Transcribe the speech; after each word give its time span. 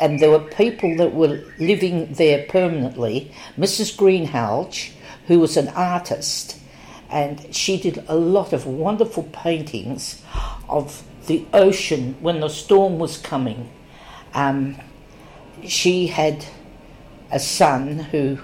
and 0.00 0.20
there 0.20 0.30
were 0.30 0.40
people 0.40 0.96
that 0.96 1.14
were 1.14 1.42
living 1.58 2.12
there 2.12 2.44
permanently. 2.48 3.32
Mrs. 3.58 3.96
Greenhalgh, 3.96 4.92
who 5.26 5.40
was 5.40 5.56
an 5.56 5.68
artist, 5.68 6.58
and 7.10 7.54
she 7.54 7.78
did 7.78 8.04
a 8.08 8.14
lot 8.14 8.52
of 8.52 8.66
wonderful 8.66 9.24
paintings 9.24 10.22
of 10.68 11.02
the 11.26 11.46
ocean 11.52 12.16
when 12.20 12.40
the 12.40 12.48
storm 12.48 12.98
was 12.98 13.18
coming. 13.18 13.70
Um, 14.34 14.76
she 15.64 16.08
had 16.08 16.44
a 17.30 17.38
son 17.38 17.98
who 17.98 18.38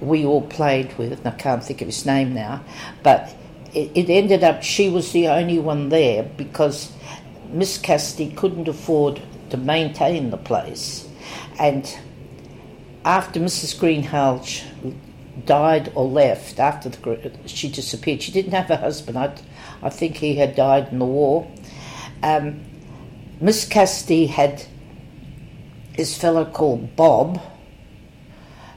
we 0.00 0.24
all 0.24 0.42
played 0.42 0.96
with, 0.98 1.12
and 1.12 1.26
I 1.26 1.30
can't 1.30 1.64
think 1.64 1.80
of 1.80 1.86
his 1.86 2.04
name 2.04 2.34
now, 2.34 2.62
but 3.02 3.34
it, 3.74 3.90
it 3.94 4.10
ended 4.10 4.44
up 4.44 4.62
she 4.62 4.88
was 4.88 5.12
the 5.12 5.28
only 5.28 5.58
one 5.58 5.88
there 5.88 6.22
because 6.22 6.92
Miss 7.50 7.78
Cassidy 7.78 8.30
couldn't 8.32 8.68
afford 8.68 9.22
to 9.50 9.56
maintain 9.56 10.30
the 10.30 10.36
place. 10.36 11.08
And 11.58 11.86
after 13.04 13.40
Mrs. 13.40 13.78
Greenhalgh 13.78 14.64
died 15.44 15.92
or 15.94 16.06
left, 16.06 16.58
after 16.58 16.88
the, 16.88 17.32
she 17.46 17.70
disappeared, 17.70 18.22
she 18.22 18.32
didn't 18.32 18.52
have 18.52 18.70
a 18.70 18.76
husband. 18.76 19.18
I, 19.18 19.36
I 19.82 19.90
think 19.90 20.16
he 20.16 20.36
had 20.36 20.56
died 20.56 20.88
in 20.92 20.98
the 20.98 21.04
war. 21.04 21.50
Um, 22.22 22.64
Miss 23.40 23.66
Cassidy 23.66 24.26
had 24.26 24.64
this 25.96 26.16
fellow 26.16 26.44
called 26.44 26.96
Bob, 26.96 27.40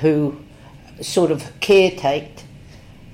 who 0.00 0.40
sort 1.00 1.30
of 1.30 1.52
caretaked, 1.60 2.44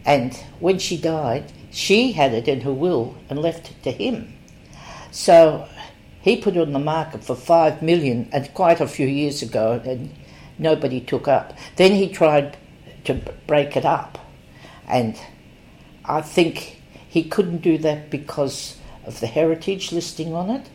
and 0.05 0.35
when 0.61 0.79
she 0.79 0.97
died, 0.97 1.53
she 1.71 2.13
had 2.13 2.33
it 2.33 2.49
in 2.49 2.63
her 2.63 2.73
will 2.73 3.17
and 3.29 3.39
left 3.39 3.71
it 3.71 3.83
to 3.83 3.91
him. 3.91 4.33
So 5.11 5.69
he 6.27 6.37
put 6.37 6.57
it 6.57 6.61
on 6.61 6.73
the 6.73 6.81
market 6.81 7.23
for 7.23 7.37
five 7.37 7.83
million 7.83 8.29
and 8.33 8.53
quite 8.53 8.81
a 8.81 8.89
few 8.89 9.07
years 9.07 9.43
ago, 9.43 9.81
and 9.85 10.13
nobody 10.59 11.01
took 11.01 11.29
up. 11.29 11.57
Then 11.77 11.93
he 11.93 12.09
tried 12.09 12.57
to 13.05 13.15
break 13.47 13.77
it 13.77 13.85
up, 13.85 14.19
and 14.89 15.17
I 16.05 16.23
think 16.23 16.83
he 17.09 17.23
couldn't 17.23 17.59
do 17.59 17.79
that 17.79 18.11
because 18.11 18.77
of 19.05 19.21
the 19.21 19.29
heritage 19.29 19.93
listing 19.93 20.35
on 20.35 20.51
it. 20.51 20.69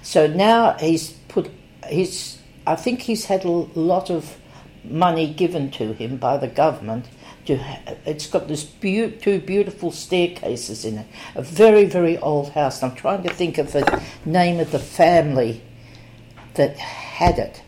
So 0.00 0.26
now 0.26 0.78
he's 0.80 1.10
put 1.28 1.50
he's 1.86 2.38
I 2.66 2.74
think 2.74 3.02
he's 3.02 3.26
had 3.26 3.44
a 3.44 3.50
lot 3.50 4.10
of 4.10 4.38
money 4.84 5.32
given 5.32 5.70
to 5.72 5.92
him 5.92 6.16
by 6.16 6.36
the 6.36 6.48
government. 6.48 7.06
To, 7.46 7.58
it's 8.04 8.26
got 8.26 8.48
this 8.48 8.64
be- 8.64 9.10
two 9.10 9.40
beautiful 9.40 9.90
staircases 9.90 10.84
in 10.84 10.98
it, 10.98 11.06
a 11.34 11.42
very 11.42 11.84
very 11.84 12.18
old 12.18 12.50
house. 12.50 12.82
I'm 12.82 12.94
trying 12.94 13.22
to 13.22 13.32
think 13.32 13.58
of 13.58 13.72
the 13.72 14.02
name 14.24 14.60
of 14.60 14.70
the 14.70 14.78
family 14.78 15.62
that 16.54 16.76
had 16.76 17.38
it, 17.38 17.62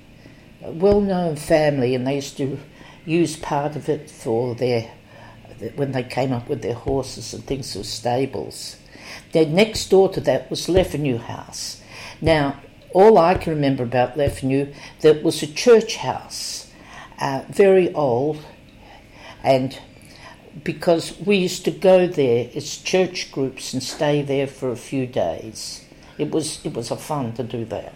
a 0.62 0.70
well-known 0.70 1.36
family, 1.36 1.94
and 1.94 2.06
they 2.06 2.16
used 2.16 2.36
to 2.36 2.58
use 3.06 3.36
part 3.36 3.76
of 3.76 3.88
it 3.88 4.10
for 4.10 4.54
their 4.54 4.90
when 5.76 5.92
they 5.92 6.02
came 6.02 6.32
up 6.32 6.48
with 6.48 6.62
their 6.62 6.74
horses 6.74 7.34
and 7.34 7.44
things 7.44 7.74
for 7.74 7.82
stables. 7.82 8.76
Then 9.32 9.54
next 9.54 9.88
door 9.90 10.08
to 10.10 10.20
that 10.22 10.50
was 10.50 10.68
Le 10.68 10.84
Fanu 10.84 11.18
House. 11.18 11.80
Now, 12.20 12.60
all 12.92 13.18
I 13.18 13.34
can 13.34 13.54
remember 13.54 13.82
about 13.82 14.16
Le 14.16 14.28
Fanu, 14.28 14.72
that 15.00 15.22
was 15.22 15.42
a 15.42 15.46
church 15.46 15.96
house, 15.96 16.69
uh, 17.20 17.44
very 17.48 17.92
old, 17.92 18.44
and 19.42 19.78
because 20.64 21.18
we 21.18 21.36
used 21.36 21.64
to 21.64 21.70
go 21.70 22.06
there 22.06 22.50
as 22.54 22.78
church 22.78 23.30
groups 23.30 23.72
and 23.72 23.82
stay 23.82 24.22
there 24.22 24.46
for 24.46 24.70
a 24.70 24.76
few 24.76 25.06
days. 25.06 25.84
It 26.18 26.30
was 26.30 26.64
it 26.64 26.74
was 26.74 26.90
a 26.90 26.96
fun 26.96 27.32
to 27.34 27.42
do 27.42 27.64
that. 27.66 27.94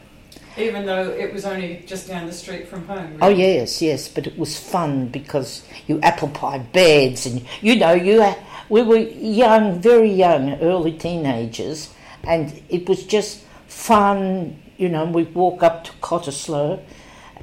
Even 0.56 0.86
though 0.86 1.10
it 1.10 1.32
was 1.32 1.44
only 1.44 1.82
just 1.86 2.08
down 2.08 2.26
the 2.26 2.32
street 2.32 2.68
from 2.68 2.86
home. 2.86 3.18
Oh 3.20 3.28
yes, 3.28 3.82
yes, 3.82 4.08
but 4.08 4.26
it 4.26 4.38
was 4.38 4.56
fun 4.58 5.08
because 5.08 5.62
you 5.86 6.00
apple 6.00 6.28
pie 6.28 6.58
beds 6.58 7.26
and 7.26 7.44
you 7.60 7.76
know 7.76 7.92
you 7.92 8.34
we 8.68 8.82
were 8.82 8.98
young, 8.98 9.78
very 9.80 10.10
young, 10.10 10.54
early 10.60 10.92
teenagers, 10.92 11.92
and 12.22 12.62
it 12.68 12.88
was 12.88 13.04
just 13.04 13.42
fun. 13.66 14.60
You 14.78 14.88
know, 14.88 15.04
we'd 15.04 15.34
walk 15.34 15.62
up 15.62 15.84
to 15.84 15.92
Cottesloe 16.00 16.82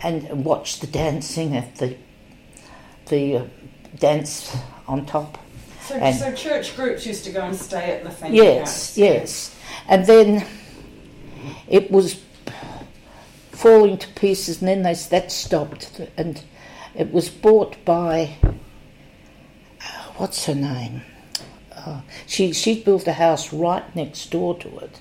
and 0.04 0.44
watch 0.46 0.80
the 0.80 0.88
dancing 0.88 1.56
at 1.56 1.76
the 1.76 1.96
the 3.10 3.38
uh, 3.38 3.46
dance 4.00 4.56
on 4.88 5.06
top. 5.06 5.38
So, 5.88 5.96
And- 5.96 6.16
so 6.16 6.32
church 6.34 6.76
groups 6.76 7.06
used 7.06 7.24
to 7.26 7.32
go 7.32 7.42
and 7.42 7.56
stay 7.56 7.92
at 7.92 8.04
the 8.04 8.10
Fenny 8.10 8.38
Yes, 8.38 8.60
House. 8.60 8.98
yes. 8.98 9.56
And 9.88 10.06
then 10.06 10.46
it 11.68 11.92
was 11.92 12.22
falling 13.52 13.98
to 13.98 14.08
pieces, 14.10 14.60
and 14.62 14.68
then 14.68 14.84
they, 14.84 14.94
that 14.94 15.32
stopped, 15.32 16.00
and 16.18 16.42
it 16.96 17.12
was 17.12 17.30
bought 17.30 17.84
by 17.84 18.38
uh, 18.44 18.54
what's 20.18 20.46
her 20.46 20.56
name? 20.56 21.02
Uh, 21.76 22.02
she 22.28 22.54
she 22.54 22.82
built 22.84 23.08
a 23.08 23.14
house 23.14 23.52
right 23.52 23.96
next 23.96 24.30
door 24.32 24.58
to 24.60 24.78
it, 24.80 25.00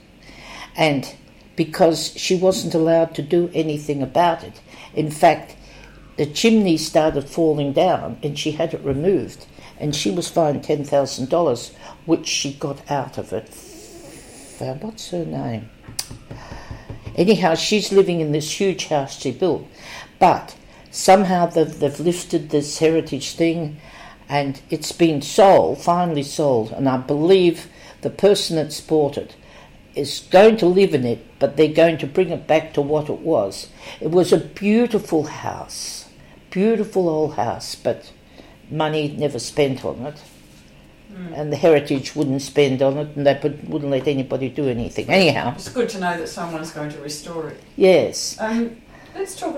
and 0.77 1.15
because 1.57 2.13
she 2.17 2.37
wasn't 2.37 2.75
allowed 2.75 3.15
to 3.15 3.23
do 3.23 3.51
anything 3.55 4.03
about 4.03 4.45
it, 4.45 4.61
in 4.95 5.11
fact, 5.11 5.57
the 6.17 6.27
chimney 6.27 6.77
started 6.77 7.29
falling 7.29 7.73
down, 7.73 8.19
and 8.23 8.39
she 8.39 8.53
had 8.53 8.75
it 8.75 8.85
removed, 8.85 9.47
and 9.79 9.95
she 9.95 10.11
was 10.11 10.29
fined 10.29 10.63
ten 10.63 10.85
thousand 10.85 11.29
dollars, 11.29 11.73
which 12.05 12.27
she 12.27 12.53
got 12.53 12.91
out 12.91 13.17
of 13.19 13.33
it. 13.33 13.49
What's 14.83 15.11
her 15.11 15.25
name? 15.25 15.71
Anyhow, 17.17 17.55
she's 17.55 17.93
living 17.93 18.21
in 18.21 18.33
this 18.33 18.61
huge 18.61 18.87
house 18.87 19.19
she 19.19 19.33
built, 19.33 19.67
but 20.19 20.57
somehow 20.91 21.47
they've, 21.47 21.79
they've 21.79 22.01
lifted 22.01 22.51
this 22.51 22.79
heritage 22.79 23.33
thing 23.33 23.79
and 24.31 24.61
it's 24.71 24.93
been 24.93 25.21
sold, 25.21 25.83
finally 25.83 26.23
sold, 26.23 26.71
and 26.71 26.89
I 26.89 26.99
believe 26.99 27.69
the 28.03 28.11
person 28.11 28.57
that's 28.57 28.81
bought 28.81 29.19
it 29.19 29.35
is 29.95 30.21
going 30.31 30.57
to 30.59 30.67
live 30.67 30.95
in 30.95 31.05
it, 31.05 31.27
but 31.39 31.57
they're 31.57 31.69
going 31.73 31.99
to 31.99 32.07
bring 32.07 32.31
it 32.31 32.47
back 32.47 32.73
to 32.75 32.81
what 32.83 33.09
it 33.09 33.21
was. 33.21 33.69
It 34.01 34.11
was 34.11 34.33
a 34.33 34.39
beautiful 34.39 35.25
house, 35.25 36.07
beautiful 36.51 37.09
old 37.09 37.35
house, 37.35 37.75
but 37.75 38.13
money 38.71 39.15
never 39.19 39.39
spent 39.39 39.85
on 39.85 40.07
it. 40.07 40.23
And 41.35 41.53
the 41.53 41.57
heritage 41.57 42.15
wouldn't 42.17 42.41
spend 42.41 42.81
on 42.83 42.97
it, 42.97 43.17
and 43.17 43.27
they 43.27 43.35
put, 43.35 43.65
wouldn't 43.69 43.91
let 43.91 44.07
anybody 44.09 44.49
do 44.49 44.69
anything. 44.69 45.09
Anyhow, 45.11 45.53
It's 45.55 45.69
good 45.69 45.89
to 45.91 46.01
know 46.01 46.17
that 46.17 46.29
someone's 46.29 46.71
going 46.71 46.91
to 46.91 46.99
restore 47.01 47.49
it. 47.49 47.61
yes. 47.77 48.37
Um, 48.41 48.81
let's 49.15 49.35
talk 49.37 49.57